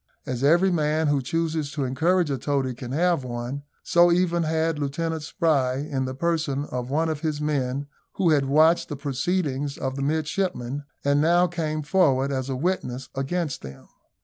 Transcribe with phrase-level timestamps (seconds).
[0.25, 4.79] As every man who chooses to encourage a toady can have one, so even had
[4.79, 9.77] Lieutenant Spry, in the person of one of his men, who had watched the proceedings
[9.77, 13.89] of the midshipmen, and now came forward as a witness against them.